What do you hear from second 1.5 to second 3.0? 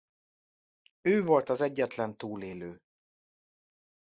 egyetlen túlélő.